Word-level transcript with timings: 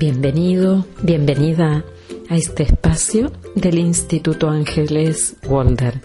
Bienvenido, 0.00 0.86
bienvenida 1.02 1.84
a 2.30 2.34
este 2.34 2.62
espacio 2.62 3.30
del 3.54 3.78
Instituto 3.78 4.48
Ángeles 4.48 5.36
Walder. 5.46 6.00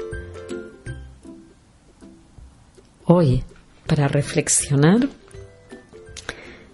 Hoy, 3.05 3.45
para 3.87 4.09
reflexionar 4.09 5.07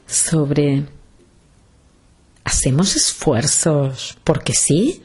sobre 0.08 0.88
¿hacemos 2.44 2.96
esfuerzos 2.96 4.18
porque 4.24 4.54
sí? 4.54 5.04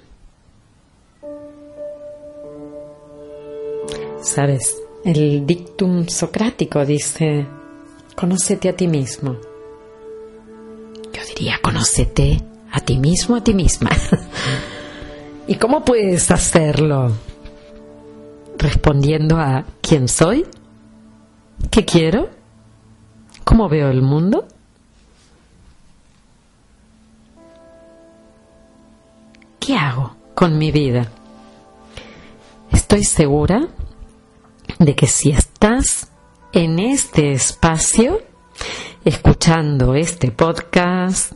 Sabes, 4.23 4.75
el 5.05 5.47
dictum 5.47 6.09
socrático 6.09 6.83
dice, 6.87 7.47
conócete 8.17 8.71
a 8.71 8.73
ti 8.75 8.89
mismo 8.89 9.37
diría, 11.37 11.59
conócete 11.63 12.43
a 12.73 12.81
ti 12.81 12.99
mismo, 12.99 13.37
a 13.37 13.45
ti 13.45 13.53
misma. 13.53 13.91
¿Y 15.47 15.57
cómo 15.57 15.85
puedes 15.85 16.31
hacerlo? 16.31 17.13
Respondiendo 18.57 19.37
a 19.37 19.65
quién 19.83 20.09
soy, 20.09 20.47
qué 21.71 21.85
quiero, 21.85 22.31
cómo 23.45 23.69
veo 23.69 23.91
el 23.91 24.01
mundo. 24.01 24.49
¿Qué 29.61 29.77
hago 29.77 30.17
con 30.35 30.57
mi 30.57 30.73
vida? 30.73 31.11
Estoy 32.73 33.05
segura 33.05 33.69
de 34.79 34.95
que 34.95 35.07
si 35.07 35.31
estás 35.31 36.11
en 36.53 36.79
este 36.79 37.33
espacio, 37.33 38.21
escuchando 39.07 39.95
este 39.95 40.33
podcast, 40.33 41.33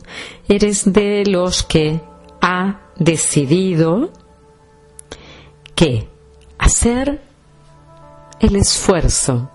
eres 0.49 0.91
de 0.91 1.23
los 1.25 1.63
que 1.63 2.01
ha 2.41 2.81
decidido 2.97 4.11
que 5.73 6.09
hacer 6.57 7.21
el 8.41 8.57
esfuerzo 8.57 9.49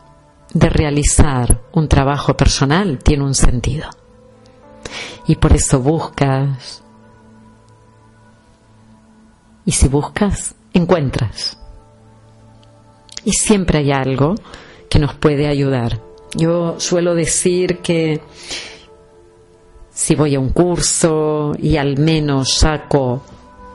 de 0.55 0.71
realizar 0.71 1.61
un 1.73 1.89
trabajo 1.89 2.35
personal 2.35 2.99
tiene 3.01 3.23
un 3.23 3.35
sentido. 3.35 3.91
Y 5.27 5.37
por 5.37 5.53
eso 5.53 5.81
buscas. 5.81 6.83
Y 9.67 9.73
si 9.73 9.89
buscas, 9.89 10.55
encuentras. 10.73 11.59
Y 13.27 13.33
siempre 13.33 13.81
hay 13.81 13.93
algo 13.93 14.37
que 14.89 14.99
nos 14.99 15.13
puede 15.13 15.49
ayudar. 15.49 16.01
Yo 16.35 16.79
suelo 16.79 17.15
decir 17.15 17.79
que 17.79 18.21
si 19.91 20.15
voy 20.15 20.35
a 20.35 20.41
un 20.41 20.51
curso 20.51 21.53
y 21.59 21.77
al 21.77 21.99
menos 21.99 22.53
saco 22.55 23.23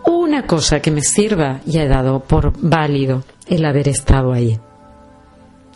una 0.06 0.46
cosa 0.46 0.80
que 0.80 0.92
me 0.92 1.02
sirva, 1.02 1.62
ya 1.66 1.84
he 1.84 1.88
dado 1.88 2.20
por 2.20 2.54
válido 2.58 3.24
el 3.48 3.66
haber 3.66 3.88
estado 3.90 4.32
ahí. 4.32 4.60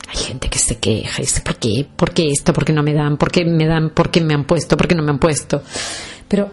Hay 0.07 0.17
gente 0.17 0.49
que 0.49 0.59
se 0.59 0.77
queja 0.77 1.21
y 1.21 1.25
dice, 1.25 1.41
¿por 1.41 1.55
qué? 1.55 1.87
¿Por 1.95 2.13
qué 2.13 2.29
esto? 2.29 2.53
¿Por 2.53 2.63
qué 2.63 2.73
no 2.73 2.83
me 2.83 2.93
dan? 2.93 3.17
¿Por 3.17 3.31
qué 3.31 3.43
me 3.43 3.65
dan? 3.65 3.89
¿Por 3.89 4.11
qué 4.11 4.21
me 4.21 4.33
han 4.33 4.45
puesto? 4.45 4.77
¿Por 4.77 4.87
qué 4.87 4.95
no 4.95 5.03
me 5.03 5.11
han 5.11 5.19
puesto? 5.19 5.63
Pero 6.27 6.51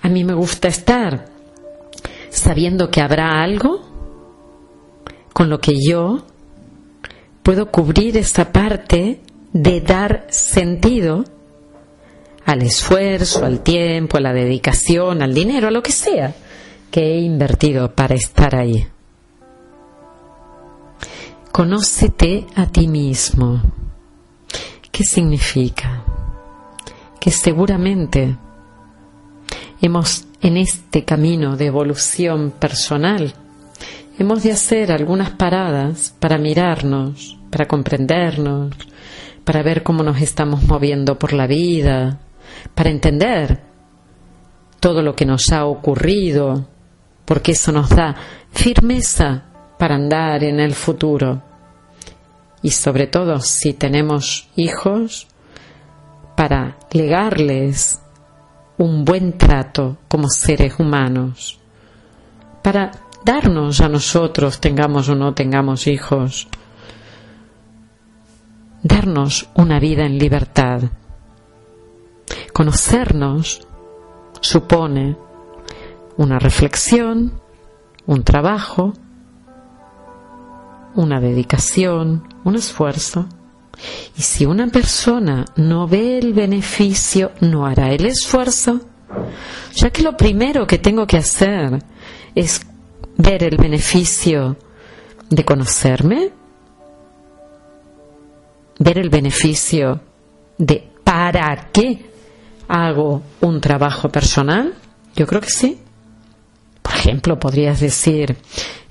a 0.00 0.08
mí 0.08 0.24
me 0.24 0.34
gusta 0.34 0.68
estar 0.68 1.26
sabiendo 2.30 2.90
que 2.90 3.00
habrá 3.00 3.42
algo 3.42 3.80
con 5.32 5.50
lo 5.50 5.60
que 5.60 5.74
yo 5.80 6.24
puedo 7.42 7.70
cubrir 7.70 8.16
esa 8.16 8.52
parte 8.52 9.20
de 9.52 9.80
dar 9.80 10.26
sentido 10.30 11.24
al 12.44 12.62
esfuerzo, 12.62 13.44
al 13.44 13.60
tiempo, 13.60 14.16
a 14.16 14.20
la 14.20 14.32
dedicación, 14.32 15.22
al 15.22 15.34
dinero, 15.34 15.68
a 15.68 15.70
lo 15.70 15.82
que 15.82 15.92
sea 15.92 16.34
que 16.90 17.14
he 17.14 17.20
invertido 17.20 17.94
para 17.94 18.14
estar 18.14 18.54
ahí. 18.54 18.86
Conócete 21.50 22.46
a 22.54 22.66
ti 22.66 22.86
mismo. 22.86 23.62
¿Qué 24.90 25.04
significa? 25.04 26.04
Que 27.18 27.30
seguramente 27.30 28.36
hemos 29.80 30.26
en 30.42 30.56
este 30.56 31.04
camino 31.04 31.56
de 31.56 31.66
evolución 31.66 32.50
personal 32.50 33.34
hemos 34.22 34.44
de 34.44 34.52
hacer 34.52 34.92
algunas 34.92 35.30
paradas 35.30 36.14
para 36.20 36.38
mirarnos, 36.38 37.36
para 37.50 37.66
comprendernos, 37.66 38.72
para 39.44 39.64
ver 39.64 39.82
cómo 39.82 40.04
nos 40.04 40.20
estamos 40.20 40.62
moviendo 40.62 41.18
por 41.18 41.32
la 41.32 41.48
vida, 41.48 42.20
para 42.72 42.90
entender 42.90 43.60
todo 44.78 45.02
lo 45.02 45.16
que 45.16 45.26
nos 45.26 45.50
ha 45.50 45.64
ocurrido, 45.66 46.68
porque 47.24 47.50
eso 47.50 47.72
nos 47.72 47.90
da 47.90 48.14
firmeza 48.52 49.42
para 49.76 49.96
andar 49.96 50.44
en 50.44 50.60
el 50.60 50.72
futuro. 50.72 51.42
Y 52.62 52.70
sobre 52.70 53.08
todo 53.08 53.40
si 53.40 53.72
tenemos 53.72 54.48
hijos, 54.54 55.26
para 56.36 56.76
legarles 56.92 58.00
un 58.78 59.04
buen 59.04 59.36
trato 59.36 59.98
como 60.06 60.28
seres 60.28 60.78
humanos, 60.78 61.58
para 62.62 62.92
darnos 63.24 63.80
a 63.80 63.88
nosotros, 63.88 64.60
tengamos 64.60 65.08
o 65.08 65.14
no 65.14 65.34
tengamos 65.34 65.86
hijos, 65.86 66.48
darnos 68.82 69.48
una 69.54 69.78
vida 69.78 70.04
en 70.04 70.18
libertad. 70.18 70.82
Conocernos 72.52 73.66
supone 74.40 75.16
una 76.16 76.38
reflexión, 76.38 77.40
un 78.06 78.24
trabajo, 78.24 78.92
una 80.94 81.20
dedicación, 81.20 82.28
un 82.44 82.56
esfuerzo. 82.56 83.26
Y 84.16 84.22
si 84.22 84.44
una 84.44 84.66
persona 84.68 85.44
no 85.56 85.88
ve 85.88 86.18
el 86.18 86.34
beneficio, 86.34 87.32
no 87.40 87.66
hará 87.66 87.92
el 87.92 88.04
esfuerzo, 88.06 88.80
ya 89.74 89.90
que 89.90 90.02
lo 90.02 90.16
primero 90.16 90.66
que 90.66 90.78
tengo 90.78 91.06
que 91.06 91.16
hacer 91.16 91.82
es 92.34 92.66
ver 93.22 93.44
el 93.44 93.56
beneficio 93.56 94.56
de 95.30 95.44
conocerme, 95.44 96.30
ver 98.78 98.98
el 98.98 99.10
beneficio 99.10 100.00
de 100.58 100.88
para 101.04 101.68
qué 101.72 102.04
hago 102.68 103.22
un 103.40 103.60
trabajo 103.60 104.08
personal? 104.08 104.74
Yo 105.14 105.26
creo 105.26 105.40
que 105.40 105.50
sí. 105.50 105.78
Por 106.82 106.94
ejemplo, 106.94 107.38
podrías 107.38 107.80
decir, 107.80 108.36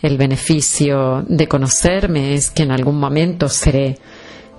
el 0.01 0.17
beneficio 0.17 1.25
de 1.27 1.47
conocerme 1.47 2.33
es 2.33 2.49
que 2.51 2.63
en 2.63 2.71
algún 2.71 2.99
momento 2.99 3.49
seré 3.49 3.97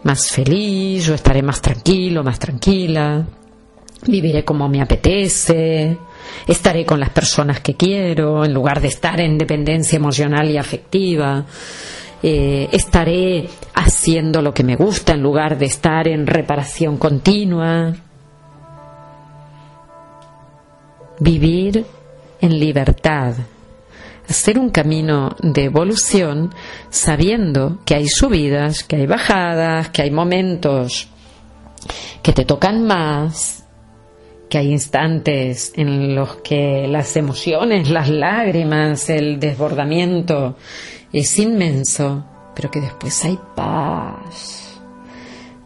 más 0.03 0.31
feliz, 0.31 1.09
o 1.09 1.15
estaré 1.15 1.43
más 1.43 1.63
tranquilo, 1.63 2.23
más 2.23 2.39
tranquila, 2.39 3.25
viviré 4.07 4.45
como 4.45 4.69
me 4.69 4.83
apetece, 4.83 5.97
estaré 6.47 6.85
con 6.85 7.01
las 7.01 7.11
personas 7.11 7.61
que 7.61 7.75
quiero, 7.75 8.45
en 8.45 8.53
lugar 8.53 8.81
de 8.81 8.89
estar 8.89 9.21
en 9.21 9.39
dependencia 9.39 9.97
emocional 9.97 10.51
y 10.51 10.59
afectiva, 10.59 11.45
eh, 12.23 12.69
estaré 12.73 13.49
haciendo 13.75 14.43
lo 14.43 14.55
que 14.55 14.63
me 14.63 14.77
gusta 14.77 15.15
en 15.15 15.23
lugar 15.23 15.59
de 15.59 15.67
estar 15.67 16.07
en 16.07 16.27
reparación 16.27 16.97
continua. 16.97 17.95
Vivir 21.19 21.85
en 22.41 22.59
libertad, 22.59 23.35
hacer 24.29 24.59
un 24.59 24.71
camino 24.71 25.37
de 25.41 25.65
evolución 25.65 26.53
sabiendo 26.91 27.79
que 27.85 27.95
hay 27.95 28.09
subidas, 28.09 28.83
que 28.83 28.97
hay 28.97 29.07
bajadas, 29.07 29.91
que 29.91 30.03
hay 30.03 30.11
momentos 30.11 31.09
que 32.23 32.33
te 32.33 32.45
tocan 32.45 32.85
más, 32.85 33.62
que 34.53 34.59
hay 34.59 34.71
instantes 34.71 35.73
en 35.77 36.15
los 36.15 36.37
que 36.43 36.87
las 36.87 37.17
emociones, 37.17 37.89
las 37.89 38.11
lágrimas, 38.11 39.09
el 39.09 39.41
desbordamiento 39.41 40.57
es 41.11 41.39
inmenso, 41.39 42.23
pero 42.55 42.71
que 42.71 42.83
después 42.83 43.25
hay 43.25 43.39
paz, 43.57 44.79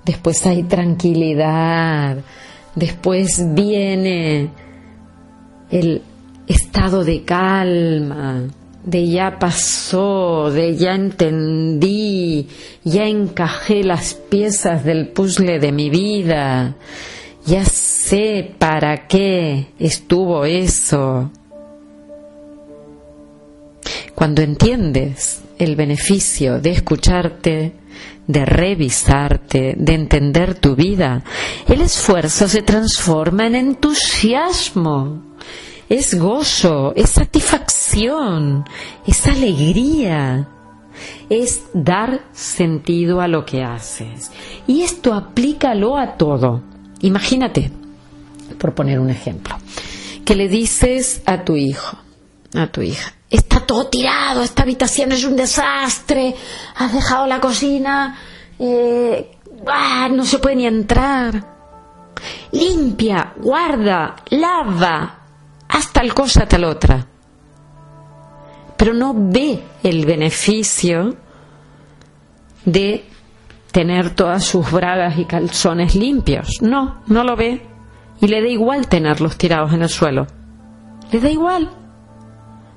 después 0.04 0.46
hay 0.46 0.62
tranquilidad, 0.62 2.18
después 2.76 3.42
viene 3.54 4.50
el 5.68 6.02
estado 6.46 7.02
de 7.02 7.24
calma, 7.24 8.44
de 8.84 9.08
ya 9.08 9.36
pasó, 9.40 10.52
de 10.52 10.76
ya 10.76 10.94
entendí, 10.94 12.46
ya 12.84 13.08
encajé 13.08 13.82
las 13.82 14.14
piezas 14.14 14.84
del 14.84 15.08
puzzle 15.08 15.58
de 15.58 15.72
mi 15.72 15.90
vida, 15.90 16.76
ya 17.46 17.64
sé 17.64 18.54
para 18.58 19.06
qué 19.06 19.69
estuvo 19.78 20.44
eso. 20.44 21.31
Cuando 24.14 24.43
entiendes 24.43 25.43
el 25.58 25.76
beneficio 25.76 26.60
de 26.60 26.70
escucharte, 26.70 27.72
de 28.26 28.44
revisarte, 28.44 29.75
de 29.78 29.94
entender 29.94 30.54
tu 30.54 30.75
vida, 30.75 31.22
el 31.69 31.82
esfuerzo 31.82 32.48
se 32.48 32.62
transforma 32.62 33.46
en 33.46 33.54
entusiasmo, 33.54 35.22
es 35.88 36.19
gozo, 36.19 36.93
es 36.96 37.10
satisfacción, 37.10 38.64
es 39.06 39.26
alegría, 39.28 40.48
es 41.31 41.62
dar 41.72 42.25
sentido 42.32 43.20
a 43.20 43.28
lo 43.28 43.44
que 43.44 43.62
haces. 43.62 44.32
Y 44.66 44.82
esto 44.82 45.14
aplícalo 45.14 45.96
a 45.96 46.16
todo. 46.16 46.75
Imagínate, 47.06 47.70
por 48.58 48.75
poner 48.75 48.99
un 48.99 49.11
ejemplo, 49.11 49.56
que 50.25 50.35
le 50.35 50.49
dices 50.49 51.23
a 51.25 51.44
tu 51.44 51.55
hijo, 51.55 51.97
a 52.53 52.67
tu 52.67 52.82
hija, 52.82 53.14
está 53.31 53.61
todo 53.61 53.87
tirado, 53.87 54.43
esta 54.43 54.64
habitación 54.64 55.12
es 55.12 55.23
un 55.23 55.37
desastre, 55.37 56.35
has 56.75 56.93
dejado 56.93 57.29
la 57.29 57.41
cocina, 57.41 58.19
eh, 58.58 59.38
ah, 59.69 60.08
no 60.11 60.25
se 60.25 60.41
puede 60.41 60.56
ni 60.56 60.67
entrar. 60.67 61.55
Limpia, 62.50 63.35
guarda, 63.37 64.17
lava, 64.31 65.20
haz 65.69 65.93
tal 65.93 66.12
cosa, 66.12 66.49
tal 66.49 66.64
otra. 66.64 67.06
Pero 68.76 68.94
no 68.94 69.14
ve 69.17 69.62
el 69.85 70.05
beneficio 70.05 71.14
de 72.64 73.15
tener 73.76 74.14
todas 74.14 74.43
sus 74.43 74.73
bragas 74.73 75.19
y 75.19 75.26
calzones 75.26 75.94
limpios. 75.94 76.62
No, 76.62 77.02
no 77.08 77.25
lo 77.25 77.37
ve. 77.37 77.61
Y 78.23 78.26
le 78.26 78.40
da 78.40 78.49
igual 78.49 78.88
tenerlos 78.88 79.37
tirados 79.37 79.75
en 79.75 79.82
el 79.82 79.90
suelo. 79.90 80.26
Le 81.12 81.20
da 81.20 81.28
igual 81.28 81.69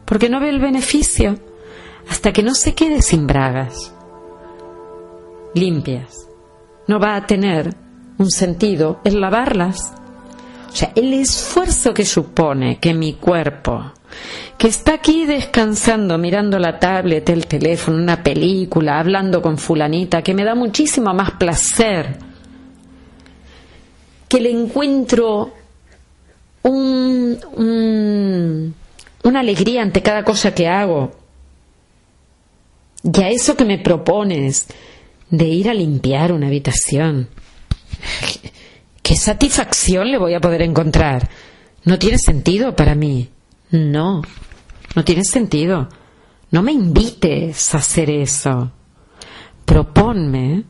porque 0.03 0.27
no 0.27 0.41
ve 0.41 0.49
el 0.49 0.59
beneficio 0.59 1.39
hasta 2.09 2.33
que 2.33 2.43
no 2.43 2.53
se 2.53 2.75
quede 2.75 3.01
sin 3.01 3.27
bragas 3.27 3.95
limpias. 5.55 6.27
No 6.89 6.99
va 6.99 7.15
a 7.15 7.25
tener 7.25 7.73
un 8.17 8.29
sentido 8.29 8.99
el 9.05 9.21
lavarlas. 9.21 9.93
O 10.67 10.75
sea, 10.75 10.91
el 10.95 11.13
esfuerzo 11.13 11.93
que 11.93 12.03
supone 12.03 12.77
que 12.79 12.93
mi 12.93 13.13
cuerpo, 13.13 13.93
que 14.57 14.67
está 14.67 14.95
aquí 14.95 15.25
descansando, 15.25 16.17
mirando 16.17 16.59
la 16.59 16.79
tablet, 16.79 17.29
el 17.29 17.47
teléfono, 17.47 17.97
una 17.97 18.21
película, 18.23 18.99
hablando 18.99 19.41
con 19.41 19.57
fulanita, 19.57 20.21
que 20.21 20.33
me 20.33 20.43
da 20.43 20.55
muchísimo 20.55 21.13
más 21.13 21.31
placer, 21.31 22.17
que 24.27 24.41
le 24.41 24.51
encuentro 24.51 25.53
un, 26.63 27.39
un 27.55 28.75
una 29.23 29.39
alegría 29.39 29.81
ante 29.81 30.01
cada 30.01 30.23
cosa 30.23 30.53
que 30.53 30.67
hago. 30.67 31.11
Y 33.03 33.21
a 33.21 33.29
eso 33.29 33.55
que 33.55 33.65
me 33.65 33.77
propones 33.77 34.67
de 35.29 35.45
ir 35.45 35.69
a 35.69 35.73
limpiar 35.73 36.31
una 36.31 36.47
habitación. 36.47 37.29
¿Qué 39.01 39.15
satisfacción 39.15 40.11
le 40.11 40.17
voy 40.17 40.33
a 40.33 40.41
poder 40.41 40.61
encontrar? 40.61 41.29
No 41.85 41.97
tiene 41.97 42.17
sentido 42.17 42.75
para 42.75 42.95
mí. 42.95 43.29
No, 43.71 44.21
no 44.95 45.03
tiene 45.03 45.23
sentido. 45.23 45.89
No 46.51 46.63
me 46.63 46.71
invites 46.71 47.75
a 47.75 47.77
hacer 47.77 48.09
eso. 48.09 48.71
Proponme 49.65 50.63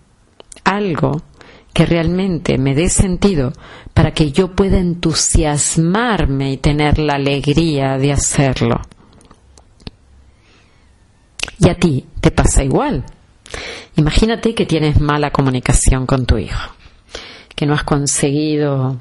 algo 0.65 1.21
que 1.73 1.85
realmente 1.85 2.57
me 2.57 2.75
dé 2.75 2.89
sentido 2.89 3.53
para 3.93 4.13
que 4.13 4.31
yo 4.31 4.53
pueda 4.53 4.77
entusiasmarme 4.77 6.51
y 6.51 6.57
tener 6.57 6.99
la 6.99 7.13
alegría 7.15 7.97
de 7.97 8.11
hacerlo. 8.11 8.81
Y 11.59 11.69
a 11.69 11.75
ti 11.75 12.05
te 12.19 12.31
pasa 12.31 12.63
igual. 12.63 13.05
Imagínate 13.95 14.53
que 14.53 14.65
tienes 14.65 14.99
mala 14.99 15.31
comunicación 15.31 16.05
con 16.05 16.25
tu 16.25 16.37
hijo, 16.37 16.73
que 17.55 17.65
no 17.65 17.73
has 17.73 17.83
conseguido 17.83 18.99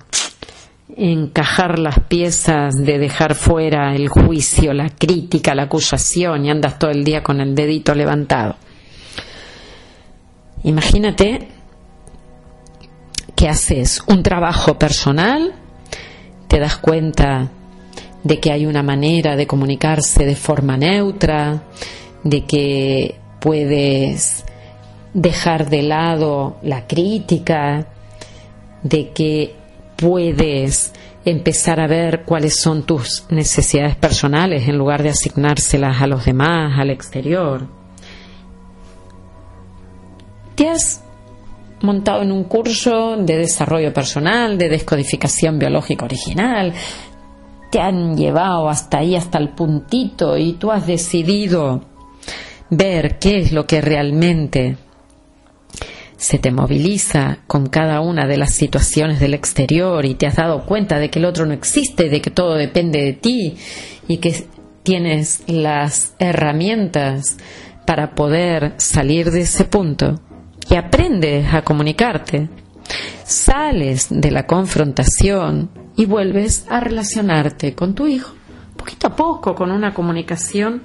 encajar 0.97 1.79
las 1.79 2.01
piezas 2.01 2.75
de 2.75 2.99
dejar 2.99 3.35
fuera 3.35 3.95
el 3.95 4.09
juicio, 4.09 4.73
la 4.73 4.89
crítica, 4.89 5.55
la 5.55 5.65
acusación 5.65 6.45
y 6.45 6.51
andas 6.51 6.79
todo 6.79 6.91
el 6.91 7.05
día 7.05 7.23
con 7.23 7.41
el 7.41 7.55
dedito 7.55 7.95
levantado. 7.95 8.57
Imagínate 10.65 11.49
que 13.37 13.49
haces 13.49 14.03
un 14.09 14.23
trabajo 14.23 14.79
personal, 14.79 15.55
te 16.49 16.59
das 16.59 16.79
cuenta 16.79 17.51
de 18.25 18.41
que 18.41 18.51
hay 18.51 18.67
una 18.67 18.83
manera 18.83 19.37
de 19.37 19.47
comunicarse 19.47 20.25
de 20.25 20.35
forma 20.35 20.77
neutra, 20.77 21.63
de 22.25 22.45
que 22.45 23.15
puedes 23.41 24.45
dejar 25.15 25.71
de 25.71 25.83
lado 25.83 26.57
la 26.63 26.87
crítica, 26.87 27.87
de 28.83 29.11
que 29.11 29.58
puedes 29.99 30.93
empezar 31.25 31.81
a 31.81 31.89
ver 31.89 32.23
cuáles 32.25 32.61
son 32.61 32.85
tus 32.85 33.25
necesidades 33.31 33.97
personales 33.97 34.69
en 34.69 34.79
lugar 34.79 35.03
de 35.03 35.11
asignárselas 35.11 36.01
a 36.01 36.07
los 36.07 36.25
demás, 36.25 36.79
al 36.79 36.91
exterior. 36.91 37.67
Te 40.55 40.69
has 40.69 41.03
montado 41.81 42.23
en 42.23 42.33
un 42.33 42.45
curso 42.45 43.17
de 43.17 43.39
desarrollo 43.39 43.93
personal, 43.93 44.57
de 44.57 44.69
descodificación 44.69 45.59
biológica 45.59 46.05
original, 46.05 46.73
te 47.71 47.81
han 47.81 48.17
llevado 48.17 48.69
hasta 48.69 48.99
ahí, 48.99 49.15
hasta 49.17 49.39
el 49.39 49.51
puntito, 49.51 50.37
y 50.37 50.55
tú 50.55 50.71
has 50.71 50.87
decidido 50.87 51.83
ver 52.71 53.19
qué 53.19 53.39
es 53.39 53.53
lo 53.53 53.67
que 53.67 53.81
realmente 53.81 54.77
se 56.19 56.39
te 56.39 56.51
moviliza 56.51 57.39
con 57.47 57.69
cada 57.69 58.01
una 58.01 58.27
de 58.27 58.37
las 58.37 58.53
situaciones 58.53 59.21
del 59.21 59.35
exterior 59.35 60.05
y 60.05 60.17
te 60.17 60.27
has 60.27 60.37
dado 60.37 60.67
cuenta 60.67 60.99
de 60.99 61.11
que 61.11 61.21
el 61.21 61.25
otro 61.25 61.47
no 61.47 61.55
existe, 61.55 62.11
de 62.11 62.21
que 62.21 62.31
todo 62.31 62.57
depende 62.57 63.01
de 63.01 63.13
ti 63.13 63.57
y 64.09 64.19
que 64.19 64.45
tienes 64.83 65.45
las 65.47 66.15
herramientas 66.19 67.39
para 67.87 68.15
poder 68.15 68.75
salir 68.79 69.31
de 69.31 69.43
ese 69.43 69.65
punto, 69.65 70.21
y 70.69 70.75
aprendes 70.75 71.55
a 71.55 71.63
comunicarte. 71.63 72.49
Sales 73.25 74.09
de 74.11 74.31
la 74.31 74.47
confrontación 74.47 75.71
y 75.97 76.07
vuelves 76.07 76.67
a 76.69 76.81
relacionarte 76.81 77.75
con 77.75 77.95
tu 77.95 78.07
hijo, 78.07 78.35
poquito 78.77 79.07
a 79.07 79.17
poco, 79.17 79.55
con 79.55 79.71
una 79.71 79.95
comunicación 79.95 80.83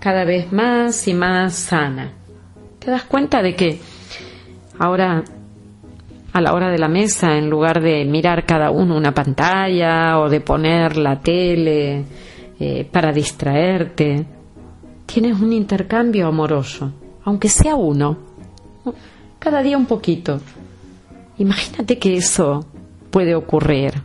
cada 0.00 0.24
vez 0.24 0.52
más 0.52 1.06
y 1.06 1.14
más 1.14 1.54
sana. 1.54 2.14
Te 2.78 2.90
das 2.90 3.04
cuenta 3.04 3.42
de 3.42 3.54
que 3.54 3.80
ahora 4.80 5.22
a 6.32 6.40
la 6.40 6.54
hora 6.54 6.70
de 6.70 6.78
la 6.78 6.88
mesa, 6.88 7.36
en 7.36 7.50
lugar 7.50 7.82
de 7.82 8.04
mirar 8.04 8.46
cada 8.46 8.70
uno 8.70 8.96
una 8.96 9.12
pantalla 9.12 10.18
o 10.18 10.28
de 10.28 10.40
poner 10.40 10.96
la 10.96 11.20
tele 11.20 12.04
eh, 12.58 12.88
para 12.90 13.12
distraerte, 13.12 14.24
tienes 15.06 15.38
un 15.38 15.52
intercambio 15.52 16.28
amoroso, 16.28 16.92
aunque 17.24 17.48
sea 17.48 17.74
uno 17.76 18.16
cada 19.38 19.62
día 19.62 19.76
un 19.76 19.86
poquito. 19.86 20.40
Imagínate 21.38 21.98
que 21.98 22.16
eso 22.16 22.64
puede 23.10 23.34
ocurrir. 23.34 24.02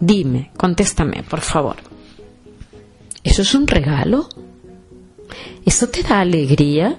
Dime, 0.00 0.50
contéstame, 0.56 1.22
por 1.22 1.40
favor. 1.40 1.76
¿Eso 3.24 3.42
es 3.42 3.54
un 3.54 3.66
regalo? 3.66 4.28
¿Eso 5.64 5.88
te 5.88 6.02
da 6.02 6.20
alegría? 6.20 6.98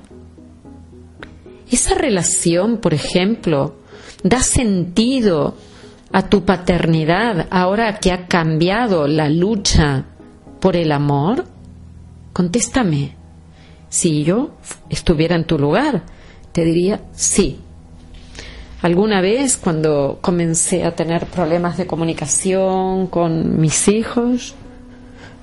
Esa 1.72 1.96
relación, 1.96 2.78
por 2.78 2.94
ejemplo, 2.94 3.76
da 4.24 4.42
sentido 4.42 5.56
a 6.12 6.24
tu 6.30 6.44
paternidad 6.44 7.48
ahora 7.52 8.00
que 8.00 8.12
ha 8.12 8.28
cambiado 8.28 9.08
la 9.08 9.30
lucha 9.30 10.06
por 10.60 10.76
el 10.76 10.92
amor? 10.92 11.46
Contéstame. 12.34 13.16
Si 13.90 14.24
yo 14.24 14.52
estuviera 14.90 15.36
en 15.36 15.46
tu 15.46 15.58
lugar, 15.58 16.04
te 16.52 16.64
diría 16.64 17.02
sí. 17.12 17.60
Alguna 18.82 19.20
vez 19.20 19.58
cuando 19.58 20.20
comencé 20.22 20.86
a 20.86 20.96
tener 20.96 21.26
problemas 21.26 21.78
de 21.78 21.86
comunicación 21.86 23.08
con 23.08 23.60
mis 23.60 23.88
hijos, 23.88 24.56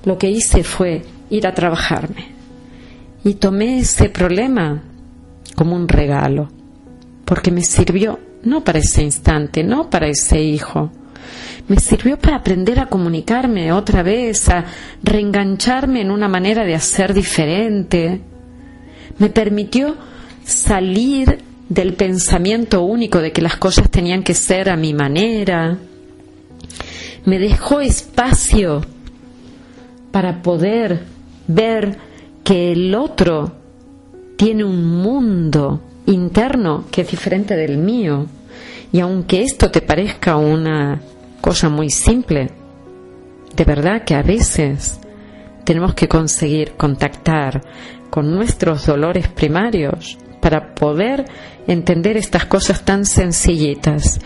lo 0.05 0.17
que 0.17 0.29
hice 0.29 0.63
fue 0.63 1.03
ir 1.29 1.45
a 1.45 1.53
trabajarme. 1.53 2.35
Y 3.23 3.35
tomé 3.35 3.79
ese 3.79 4.09
problema 4.09 4.81
como 5.57 5.75
un 5.75 5.87
regalo, 5.87 6.49
porque 7.25 7.49
me 7.49 7.63
sirvió 7.63 8.19
no 8.43 8.63
para 8.63 8.77
ese 8.77 9.01
instante, 9.01 9.63
no 9.63 9.89
para 9.89 10.07
ese 10.07 10.39
hijo. 10.39 10.91
Me 11.67 11.77
sirvió 11.79 12.19
para 12.19 12.37
aprender 12.37 12.79
a 12.79 12.85
comunicarme 12.85 13.71
otra 13.71 14.03
vez, 14.03 14.49
a 14.49 14.65
reengancharme 15.01 16.01
en 16.01 16.11
una 16.11 16.27
manera 16.27 16.63
de 16.63 16.75
hacer 16.75 17.11
diferente. 17.11 18.21
Me 19.17 19.29
permitió 19.29 19.95
salir 20.45 21.39
del 21.67 21.95
pensamiento 21.95 22.83
único 22.83 23.19
de 23.19 23.31
que 23.31 23.41
las 23.41 23.57
cosas 23.57 23.89
tenían 23.89 24.21
que 24.21 24.35
ser 24.35 24.69
a 24.69 24.77
mi 24.77 24.93
manera. 24.93 25.75
Me 27.25 27.39
dejó 27.39 27.81
espacio 27.81 28.81
para 30.11 30.43
poder 30.43 31.01
ver 31.47 31.97
que 32.43 32.71
el 32.73 32.93
otro 32.93 33.56
tiene 34.37 34.63
un 34.63 34.85
mundo 34.85 35.81
interno 36.05 36.85
que 36.91 37.01
es 37.01 37.11
diferente 37.11 37.55
del 37.55 37.77
mío. 37.77 38.27
Y 38.93 39.01
aunque 39.01 39.41
esto 39.41 39.69
te 39.69 39.81
parezca 39.81 40.37
una 40.37 41.01
cosa 41.41 41.69
muy 41.69 41.89
simple, 41.89 42.51
de 43.55 43.63
verdad 43.65 44.03
que 44.05 44.15
a 44.15 44.21
veces 44.21 44.99
tenemos 45.65 45.93
que 45.95 46.07
conseguir 46.07 46.73
contactar 46.73 47.61
con 48.09 48.33
nuestros 48.33 48.85
dolores 48.85 49.27
primarios 49.27 50.17
para 50.41 50.73
poder 50.73 51.25
entender 51.67 52.15
estas 52.15 52.45
cosas 52.45 52.85
tan 52.85 53.05
sencillitas 53.05 54.21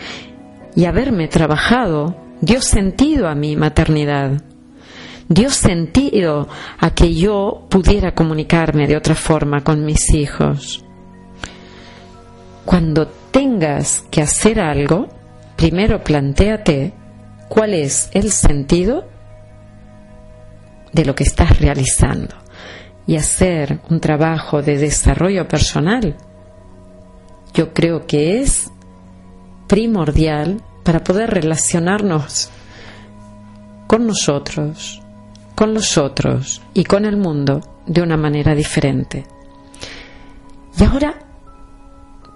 y 0.75 0.86
haberme 0.86 1.27
trabajado 1.27 2.15
dio 2.41 2.62
sentido 2.62 3.27
a 3.27 3.34
mi 3.34 3.56
maternidad 3.56 4.44
dio 5.33 5.50
sentido 5.50 6.47
a 6.77 6.91
que 6.91 7.13
yo 7.13 7.65
pudiera 7.69 8.13
comunicarme 8.13 8.88
de 8.88 8.97
otra 8.97 9.15
forma 9.15 9.63
con 9.63 9.85
mis 9.85 10.13
hijos. 10.13 10.83
Cuando 12.65 13.07
tengas 13.07 14.03
que 14.11 14.21
hacer 14.21 14.59
algo, 14.59 15.07
primero 15.55 16.03
plantéate 16.03 16.93
cuál 17.47 17.73
es 17.73 18.09
el 18.13 18.31
sentido 18.31 19.07
de 20.91 21.05
lo 21.05 21.15
que 21.15 21.23
estás 21.23 21.59
realizando 21.59 22.35
y 23.07 23.15
hacer 23.15 23.79
un 23.89 24.00
trabajo 24.00 24.61
de 24.61 24.77
desarrollo 24.77 25.47
personal. 25.47 26.15
Yo 27.53 27.73
creo 27.73 28.05
que 28.05 28.41
es 28.41 28.69
primordial 29.67 30.61
para 30.83 31.03
poder 31.03 31.29
relacionarnos 31.31 32.50
con 33.88 34.07
nosotros, 34.07 35.00
con 35.62 35.75
los 35.75 36.00
otros 36.00 36.60
y 36.74 36.86
con 36.86 37.06
el 37.06 37.18
mundo 37.18 37.62
de 37.86 38.01
una 38.01 38.18
manera 38.18 38.56
diferente. 38.56 39.27
Y 40.75 40.84
ahora, 40.84 41.20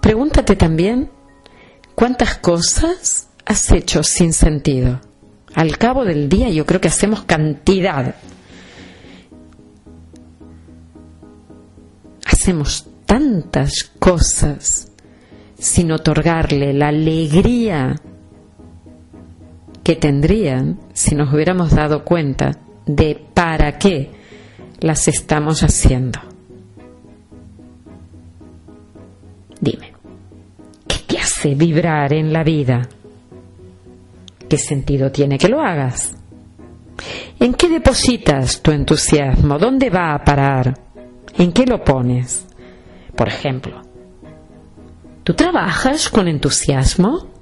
pregúntate 0.00 0.54
también 0.54 1.10
cuántas 1.96 2.36
cosas 2.36 3.28
has 3.44 3.72
hecho 3.72 4.04
sin 4.04 4.32
sentido. 4.32 5.00
Al 5.56 5.76
cabo 5.76 6.04
del 6.04 6.28
día 6.28 6.50
yo 6.50 6.64
creo 6.66 6.80
que 6.80 6.86
hacemos 6.86 7.24
cantidad. 7.24 8.14
Hacemos 12.26 12.86
tantas 13.06 13.90
cosas 13.98 14.92
sin 15.58 15.90
otorgarle 15.90 16.72
la 16.72 16.90
alegría 16.90 17.96
que 19.82 19.96
tendrían 19.96 20.78
si 20.92 21.16
nos 21.16 21.34
hubiéramos 21.34 21.72
dado 21.72 22.04
cuenta 22.04 22.60
de 22.86 23.20
para 23.34 23.76
qué 23.78 24.10
las 24.80 25.08
estamos 25.08 25.62
haciendo. 25.62 26.20
Dime, 29.60 29.92
¿qué 30.86 30.96
te 31.06 31.18
hace 31.18 31.54
vibrar 31.54 32.12
en 32.12 32.32
la 32.32 32.44
vida? 32.44 32.88
¿Qué 34.48 34.58
sentido 34.58 35.10
tiene 35.10 35.38
que 35.38 35.48
lo 35.48 35.60
hagas? 35.60 36.14
¿En 37.40 37.54
qué 37.54 37.68
depositas 37.68 38.62
tu 38.62 38.70
entusiasmo? 38.70 39.58
¿Dónde 39.58 39.90
va 39.90 40.14
a 40.14 40.24
parar? 40.24 40.78
¿En 41.36 41.52
qué 41.52 41.66
lo 41.66 41.82
pones? 41.82 42.46
Por 43.14 43.28
ejemplo, 43.28 43.82
¿tú 45.24 45.34
trabajas 45.34 46.08
con 46.08 46.28
entusiasmo? 46.28 47.35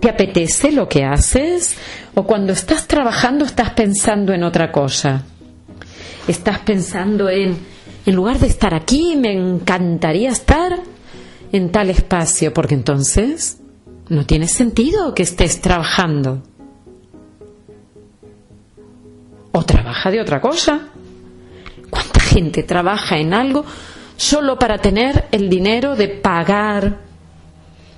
¿Te 0.00 0.08
apetece 0.08 0.72
lo 0.72 0.88
que 0.88 1.04
haces? 1.04 1.76
¿O 2.14 2.24
cuando 2.24 2.52
estás 2.52 2.86
trabajando 2.86 3.44
estás 3.44 3.70
pensando 3.70 4.32
en 4.32 4.42
otra 4.42 4.72
cosa? 4.72 5.24
¿Estás 6.26 6.60
pensando 6.60 7.28
en, 7.28 7.58
en 8.06 8.14
lugar 8.14 8.38
de 8.38 8.46
estar 8.46 8.74
aquí, 8.74 9.16
me 9.16 9.32
encantaría 9.32 10.30
estar 10.30 10.72
en 11.52 11.70
tal 11.70 11.90
espacio? 11.90 12.52
Porque 12.54 12.74
entonces 12.74 13.58
no 14.08 14.24
tiene 14.24 14.48
sentido 14.48 15.14
que 15.14 15.22
estés 15.22 15.60
trabajando. 15.60 16.42
¿O 19.52 19.62
trabaja 19.64 20.10
de 20.10 20.20
otra 20.20 20.40
cosa? 20.40 20.88
¿Cuánta 21.90 22.20
gente 22.20 22.62
trabaja 22.62 23.18
en 23.18 23.34
algo 23.34 23.64
solo 24.16 24.58
para 24.58 24.78
tener 24.78 25.26
el 25.32 25.48
dinero 25.48 25.96
de 25.96 26.08
pagar, 26.08 26.98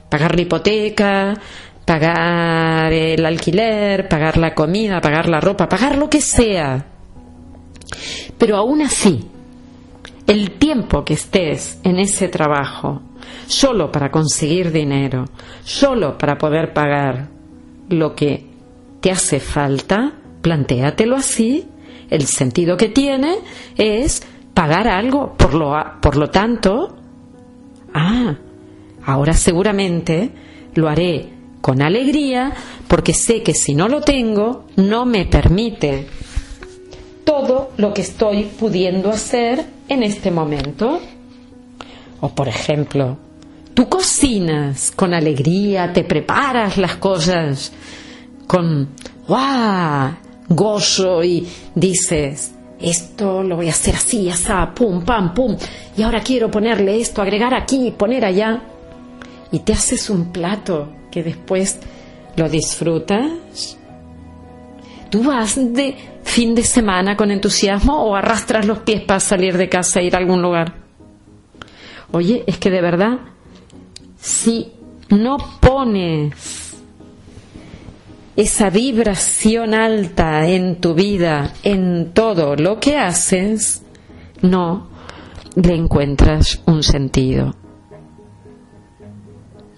pagar 0.08 0.34
la 0.34 0.42
hipoteca, 0.42 1.34
pagar 1.84 2.92
el 2.92 3.24
alquiler, 3.24 4.08
pagar 4.08 4.36
la 4.38 4.54
comida, 4.54 5.00
pagar 5.00 5.28
la 5.28 5.40
ropa, 5.40 5.68
pagar 5.68 5.96
lo 5.96 6.08
que 6.08 6.20
sea. 6.20 6.86
Pero 8.38 8.56
aún 8.56 8.82
así, 8.82 9.28
el 10.26 10.52
tiempo 10.52 11.04
que 11.04 11.14
estés 11.14 11.78
en 11.82 11.98
ese 11.98 12.28
trabajo, 12.28 13.02
solo 13.46 13.90
para 13.90 14.10
conseguir 14.10 14.72
dinero, 14.72 15.26
solo 15.64 16.16
para 16.16 16.38
poder 16.38 16.72
pagar 16.72 17.28
lo 17.88 18.14
que 18.14 18.46
te 19.00 19.10
hace 19.10 19.40
falta, 19.40 20.12
plantéatelo 20.40 21.16
así, 21.16 21.68
el 22.10 22.26
sentido 22.26 22.76
que 22.76 22.88
tiene 22.88 23.38
es 23.76 24.22
pagar 24.54 24.88
algo, 24.88 25.34
por 25.34 25.54
lo, 25.54 25.74
por 26.00 26.16
lo 26.16 26.30
tanto, 26.30 26.96
ah, 27.92 28.34
ahora 29.04 29.34
seguramente 29.34 30.30
lo 30.74 30.88
haré 30.88 31.41
con 31.62 31.80
alegría 31.80 32.52
porque 32.88 33.14
sé 33.14 33.42
que 33.42 33.54
si 33.54 33.74
no 33.74 33.88
lo 33.88 34.02
tengo 34.02 34.66
no 34.76 35.06
me 35.06 35.24
permite 35.24 36.06
todo 37.24 37.70
lo 37.78 37.94
que 37.94 38.02
estoy 38.02 38.44
pudiendo 38.44 39.10
hacer 39.10 39.64
en 39.88 40.02
este 40.02 40.30
momento. 40.30 41.00
O 42.20 42.28
por 42.28 42.48
ejemplo, 42.48 43.16
tú 43.72 43.88
cocinas 43.88 44.90
con 44.90 45.14
alegría, 45.14 45.92
te 45.92 46.04
preparas 46.04 46.76
las 46.76 46.96
cosas 46.96 47.72
con 48.46 48.90
¡guau! 49.26 50.12
gozo 50.48 51.24
y 51.24 51.48
dices, 51.74 52.52
esto 52.80 53.42
lo 53.42 53.56
voy 53.56 53.68
a 53.68 53.70
hacer 53.70 53.94
así, 53.94 54.28
así, 54.28 54.52
pum, 54.74 55.04
pam, 55.04 55.32
pum, 55.32 55.56
y 55.96 56.02
ahora 56.02 56.20
quiero 56.20 56.50
ponerle 56.50 57.00
esto, 57.00 57.22
agregar 57.22 57.54
aquí, 57.54 57.94
poner 57.96 58.24
allá, 58.24 58.60
y 59.50 59.60
te 59.60 59.72
haces 59.72 60.10
un 60.10 60.32
plato 60.32 60.88
que 61.12 61.22
después 61.22 61.78
lo 62.34 62.48
disfrutas? 62.48 63.78
¿Tú 65.10 65.22
vas 65.22 65.54
de 65.56 65.94
fin 66.24 66.54
de 66.54 66.64
semana 66.64 67.16
con 67.16 67.30
entusiasmo 67.30 68.02
o 68.02 68.16
arrastras 68.16 68.66
los 68.66 68.78
pies 68.78 69.02
para 69.02 69.20
salir 69.20 69.56
de 69.56 69.68
casa 69.68 70.00
e 70.00 70.06
ir 70.06 70.16
a 70.16 70.18
algún 70.18 70.42
lugar? 70.42 70.74
Oye, 72.10 72.42
es 72.46 72.58
que 72.58 72.70
de 72.70 72.80
verdad, 72.80 73.18
si 74.18 74.72
no 75.10 75.36
pones 75.60 76.78
esa 78.34 78.70
vibración 78.70 79.74
alta 79.74 80.48
en 80.48 80.80
tu 80.80 80.94
vida, 80.94 81.52
en 81.62 82.12
todo 82.14 82.56
lo 82.56 82.80
que 82.80 82.96
haces, 82.96 83.82
no 84.40 84.88
le 85.54 85.74
encuentras 85.74 86.62
un 86.64 86.82
sentido 86.82 87.61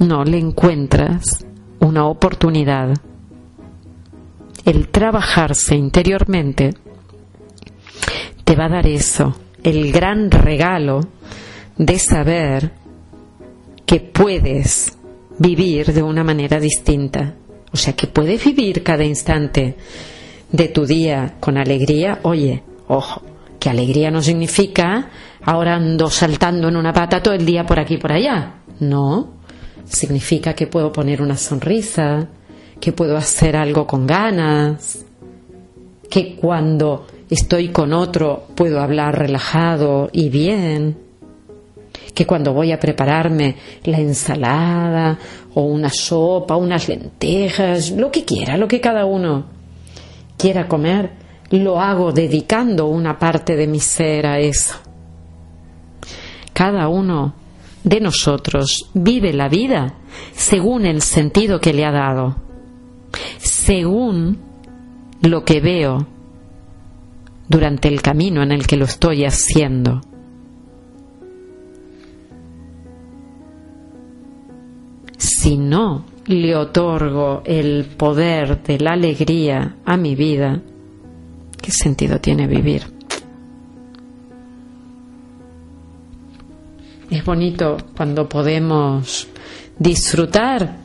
no 0.06 0.25
le 0.25 0.38
encuentras 0.38 1.44
una 1.80 2.06
oportunidad. 2.06 2.94
El 4.64 4.88
trabajarse 4.88 5.75
interiormente 5.75 6.75
te 8.44 8.56
va 8.56 8.66
a 8.66 8.70
dar 8.70 8.87
eso, 8.87 9.34
el 9.62 9.92
gran 9.92 10.30
regalo 10.30 11.00
de 11.76 11.99
saber 11.99 12.73
que 13.87 14.00
puedes 14.00 14.96
vivir 15.38 15.92
de 15.92 16.02
una 16.02 16.25
manera 16.25 16.61
distinta. 16.61 17.34
O 17.73 17.76
sea, 17.76 17.94
que 17.94 18.06
puedes 18.06 18.44
vivir 18.44 18.82
cada 18.82 19.04
instante 19.04 19.76
de 20.50 20.68
tu 20.68 20.87
día 20.87 21.34
con 21.40 21.58
alegría. 21.58 22.20
Oye, 22.23 22.62
ojo, 22.87 23.23
que 23.58 23.68
alegría 23.68 24.11
no 24.11 24.23
significa 24.23 25.11
ahora 25.44 25.75
ando 25.75 26.08
saltando 26.08 26.68
en 26.68 26.76
una 26.76 26.92
pata 26.92 27.23
todo 27.23 27.34
el 27.34 27.44
día 27.44 27.66
por 27.66 27.78
aquí 27.78 27.94
y 27.94 27.99
por 27.99 28.12
allá. 28.12 28.54
No, 28.80 29.34
significa 29.94 30.54
que 30.54 30.66
puedo 30.66 30.92
poner 30.92 31.22
una 31.22 31.36
sonrisa, 31.36 32.28
que 32.80 32.92
puedo 32.92 33.16
hacer 33.16 33.56
algo 33.56 33.86
con 33.86 34.06
ganas, 34.06 35.04
que 36.10 36.36
cuando 36.36 37.06
estoy 37.30 37.68
con 37.68 37.92
otro 37.92 38.46
puedo 38.54 38.80
hablar 38.80 39.18
relajado 39.18 40.10
y 40.12 40.28
bien, 40.28 40.96
que 42.14 42.26
cuando 42.26 42.52
voy 42.52 42.72
a 42.72 42.78
prepararme 42.78 43.56
la 43.84 43.98
ensalada 43.98 45.18
o 45.54 45.62
una 45.62 45.90
sopa, 45.90 46.56
unas 46.56 46.88
lentejas, 46.88 47.90
lo 47.90 48.10
que 48.10 48.24
quiera, 48.24 48.56
lo 48.56 48.68
que 48.68 48.80
cada 48.80 49.04
uno 49.04 49.46
quiera 50.36 50.68
comer, 50.68 51.10
lo 51.50 51.80
hago 51.80 52.12
dedicando 52.12 52.86
una 52.86 53.18
parte 53.18 53.56
de 53.56 53.66
mi 53.66 53.80
ser 53.80 54.26
a 54.26 54.38
eso. 54.38 54.74
Cada 56.52 56.88
uno 56.88 57.34
de 57.84 58.00
nosotros 58.00 58.90
vive 58.94 59.32
la 59.32 59.48
vida 59.48 59.94
según 60.32 60.86
el 60.86 61.02
sentido 61.02 61.60
que 61.60 61.74
le 61.74 61.84
ha 61.84 61.92
dado, 61.92 62.36
según 63.38 64.38
lo 65.20 65.44
que 65.44 65.60
veo 65.60 66.06
durante 67.48 67.88
el 67.88 68.02
camino 68.02 68.42
en 68.42 68.52
el 68.52 68.66
que 68.66 68.76
lo 68.76 68.86
estoy 68.86 69.24
haciendo. 69.24 70.00
Si 75.18 75.56
no 75.56 76.06
le 76.26 76.56
otorgo 76.56 77.42
el 77.44 77.84
poder 77.84 78.62
de 78.62 78.78
la 78.78 78.92
alegría 78.92 79.76
a 79.84 79.96
mi 79.98 80.14
vida, 80.14 80.62
¿qué 81.60 81.70
sentido 81.70 82.18
tiene 82.18 82.46
vivir? 82.46 82.93
Es 87.14 87.25
bonito 87.25 87.76
cuando 87.97 88.28
podemos 88.28 89.28
disfrutar 89.78 90.78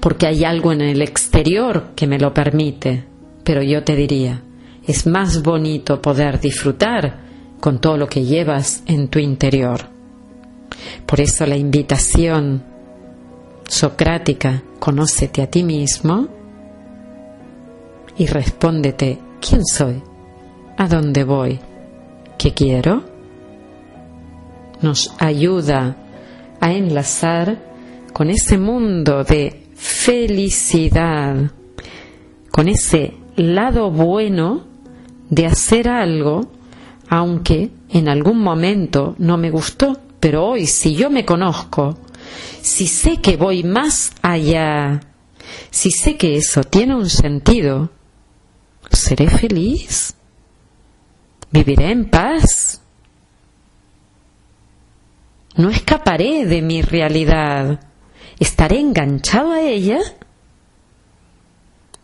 porque 0.00 0.26
hay 0.26 0.42
algo 0.42 0.72
en 0.72 0.80
el 0.80 1.00
exterior 1.02 1.92
que 1.94 2.08
me 2.08 2.18
lo 2.18 2.34
permite, 2.34 3.04
pero 3.44 3.62
yo 3.62 3.84
te 3.84 3.94
diría, 3.94 4.42
es 4.84 5.06
más 5.06 5.40
bonito 5.40 6.02
poder 6.02 6.40
disfrutar 6.40 7.20
con 7.60 7.80
todo 7.80 7.96
lo 7.96 8.08
que 8.08 8.24
llevas 8.24 8.82
en 8.86 9.06
tu 9.06 9.20
interior. 9.20 9.82
Por 11.06 11.20
eso 11.20 11.46
la 11.46 11.56
invitación 11.56 12.64
socrática, 13.68 14.64
conócete 14.80 15.42
a 15.42 15.46
ti 15.48 15.62
mismo 15.62 16.26
y 18.18 18.26
respóndete, 18.26 19.20
¿quién 19.40 19.64
soy? 19.64 20.02
¿A 20.76 20.88
dónde 20.88 21.22
voy? 21.22 21.60
¿Qué 22.36 22.52
quiero? 22.52 23.13
Nos 24.84 25.14
ayuda 25.18 25.96
a 26.60 26.70
enlazar 26.70 27.56
con 28.12 28.28
ese 28.28 28.58
mundo 28.58 29.24
de 29.24 29.70
felicidad, 29.74 31.50
con 32.50 32.68
ese 32.68 33.14
lado 33.34 33.90
bueno 33.90 34.66
de 35.30 35.46
hacer 35.46 35.88
algo, 35.88 36.52
aunque 37.08 37.70
en 37.88 38.10
algún 38.10 38.42
momento 38.42 39.14
no 39.16 39.38
me 39.38 39.50
gustó, 39.50 39.98
pero 40.20 40.48
hoy 40.48 40.66
si 40.66 40.94
yo 40.94 41.08
me 41.08 41.24
conozco, 41.24 41.96
si 42.60 42.86
sé 42.86 43.22
que 43.22 43.38
voy 43.38 43.64
más 43.64 44.12
allá, 44.20 45.00
si 45.70 45.92
sé 45.92 46.18
que 46.18 46.36
eso 46.36 46.62
tiene 46.62 46.94
un 46.94 47.08
sentido, 47.08 47.88
¿seré 48.90 49.28
feliz? 49.28 50.14
¿Viviré 51.50 51.90
en 51.90 52.10
paz? 52.10 52.83
No 55.56 55.70
escaparé 55.70 56.46
de 56.46 56.62
mi 56.62 56.82
realidad. 56.82 57.80
¿Estaré 58.38 58.80
enganchado 58.80 59.52
a 59.52 59.60
ella? 59.60 59.98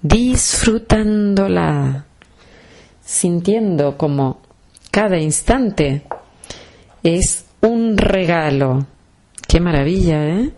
Disfrutándola, 0.03 2.07
sintiendo 3.05 3.99
como 3.99 4.41
cada 4.91 5.19
instante 5.19 6.05
es 7.03 7.47
un 7.61 7.97
regalo. 7.97 8.87
Qué 9.47 9.61
maravilla, 9.61 10.29
¿eh? 10.29 10.53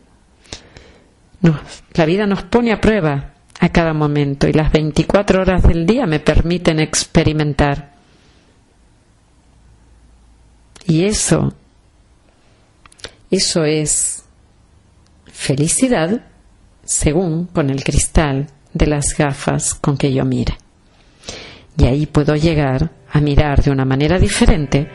la 1.94 2.04
vida 2.04 2.26
nos 2.26 2.44
pone 2.44 2.72
a 2.72 2.80
prueba 2.80 3.32
a 3.58 3.68
cada 3.70 3.92
momento 3.92 4.48
y 4.48 4.52
las 4.52 4.70
24 4.70 5.40
horas 5.40 5.62
del 5.62 5.86
día 5.86 6.06
me 6.06 6.20
permiten 6.20 6.78
experimentar. 6.78 7.92
Y 10.86 11.04
eso, 11.04 11.54
eso 13.32 13.64
es 13.64 14.24
felicidad 15.24 16.20
según 16.84 17.46
con 17.46 17.70
el 17.70 17.82
cristal 17.82 18.48
de 18.74 18.86
las 18.86 19.16
gafas 19.16 19.74
con 19.74 19.96
que 19.96 20.12
yo 20.12 20.26
mire. 20.26 20.58
Y 21.78 21.86
ahí 21.86 22.04
puedo 22.04 22.36
llegar 22.36 22.90
a 23.10 23.20
mirar 23.20 23.62
de 23.62 23.70
una 23.70 23.86
manera 23.86 24.18
diferente 24.18 24.86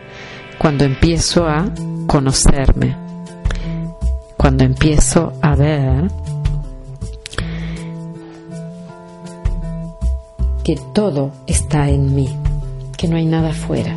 cuando 0.59 0.85
empiezo 0.85 1.47
a 1.47 1.73
conocerme, 2.05 2.95
cuando 4.37 4.65
empiezo 4.65 5.33
a 5.41 5.55
ver 5.55 6.07
que 10.63 10.79
todo 10.93 11.31
está 11.47 11.89
en 11.89 12.13
mí, 12.13 12.37
que 12.95 13.07
no 13.07 13.15
hay 13.15 13.25
nada 13.25 13.49
afuera, 13.49 13.95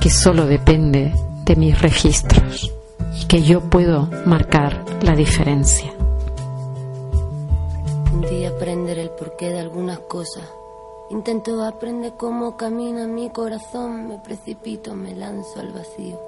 que 0.00 0.10
solo 0.10 0.46
depende 0.46 1.12
de 1.48 1.56
mis 1.56 1.80
registros 1.82 2.72
y 3.20 3.26
que 3.26 3.42
yo 3.42 3.60
puedo 3.60 4.08
marcar 4.24 4.84
la 5.02 5.16
diferencia. 5.16 5.92
Un 8.12 8.20
día 8.22 8.50
aprender 8.50 8.98
el 8.98 9.10
porqué 9.10 9.50
de 9.50 9.58
algunas 9.58 9.98
cosas 9.98 10.44
Intento 11.10 11.64
aprender 11.64 12.12
cómo 12.18 12.54
camina 12.58 13.06
mi 13.06 13.30
corazón, 13.30 14.08
me 14.08 14.18
precipito, 14.18 14.94
me 14.94 15.14
lanzo 15.14 15.60
al 15.60 15.72
vacío. 15.72 16.20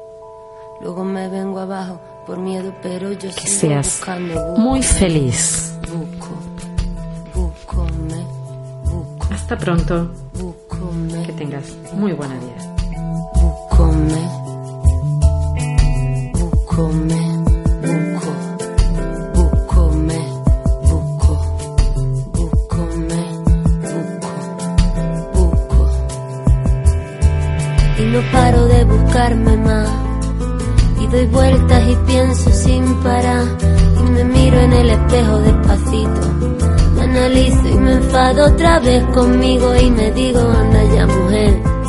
Luego 0.81 1.05
me 1.05 1.29
vengo 1.29 1.59
abajo 1.59 2.01
por 2.27 2.39
miedo, 2.39 2.73
pero 2.81 3.13
yo 3.13 3.29
que 3.29 3.47
seas 3.47 4.01
muy 4.57 4.83
feliz. 4.83 5.75
Busco, 7.35 7.85
me, 8.09 8.25
busco. 8.91 9.35
Hasta 9.35 9.59
pronto. 9.59 10.11
Que 11.27 11.33
tengas 11.35 11.77
muy 11.93 12.15
buena 12.15 12.37
vida. 12.37 12.75
Búscome, 13.35 14.20
búscome. 16.81 17.31
no 28.13 28.21
paro 28.33 28.67
de 28.67 28.85
buscarme 28.85 29.57
más. 29.59 29.89
Y 31.01 31.07
doy 31.07 31.27
vueltas 31.27 31.89
y 31.89 31.97
pienso 32.07 32.51
sin 32.51 32.85
parar. 33.03 33.45
Y 34.01 34.11
me 34.11 34.25
miro 34.25 34.59
en 34.59 34.73
el 34.73 34.91
espejo 34.91 35.39
despacito. 35.39 36.21
Me 36.95 37.03
analizo 37.03 37.69
y 37.69 37.75
me 37.75 37.93
enfado 37.93 38.47
otra 38.47 38.81
vez 38.81 39.05
conmigo 39.15 39.77
y 39.77 39.91
me 39.91 40.11
digo, 40.11 40.41
anda 40.41 40.85
ya 40.95 41.07
mujer. 41.07 41.80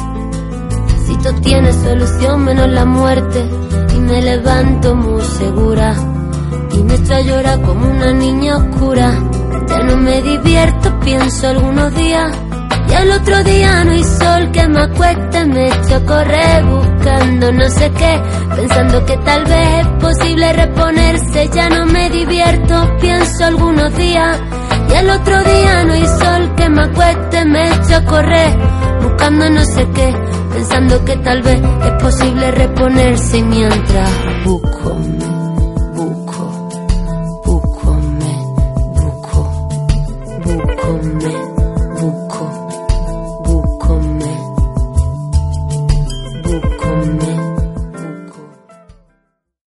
Si 1.21 1.27
tú 1.27 1.41
tienes 1.41 1.75
solución 1.75 2.45
menos 2.45 2.69
la 2.69 2.85
muerte. 2.85 3.47
Y 3.93 3.99
me 3.99 4.21
levanto 4.21 4.95
muy 4.95 5.21
segura. 5.21 5.93
Y 6.71 6.83
me 6.83 6.95
echo 6.95 7.13
a 7.13 7.21
llorar 7.21 7.61
como 7.61 7.89
una 7.89 8.11
niña 8.11 8.57
oscura. 8.57 9.13
Ya 9.67 9.83
no 9.83 9.97
me 9.97 10.21
divierto, 10.21 10.99
pienso 11.01 11.47
algunos 11.47 11.93
días 11.95 12.31
y 12.89 12.93
al 12.93 13.11
otro 13.11 13.43
día 13.43 13.83
no 13.85 13.91
hay 13.91 14.03
sol 14.03 14.51
que 14.51 14.67
me 14.67 14.81
acueste, 14.81 15.45
me 15.45 15.67
echo 15.67 15.95
a 15.95 16.05
correr 16.05 16.65
buscando 16.65 17.51
no 17.53 17.69
sé 17.69 17.89
qué, 17.91 18.21
pensando 18.53 19.05
que 19.05 19.17
tal 19.17 19.45
vez 19.45 19.79
es 19.79 19.87
posible 19.87 20.53
reponerse, 20.53 21.49
ya 21.53 21.69
no 21.69 21.85
me 21.85 22.09
divierto, 22.09 22.97
pienso 22.99 23.45
algunos 23.45 23.95
días. 23.95 24.39
Y 24.89 24.93
al 24.93 25.09
otro 25.09 25.41
día 25.41 25.83
no 25.85 25.93
hay 25.93 26.05
sol 26.05 26.55
que 26.57 26.69
me 26.69 26.81
acueste, 26.81 27.45
me 27.45 27.69
echo 27.69 27.95
a 27.95 28.05
correr 28.05 28.57
buscando 29.01 29.49
no 29.49 29.63
sé 29.63 29.87
qué, 29.93 30.13
pensando 30.53 31.03
que 31.05 31.15
tal 31.17 31.41
vez 31.41 31.61
es 31.61 32.03
posible 32.03 32.51
reponerse 32.51 33.41
mientras 33.41 34.09
busco 34.45 35.10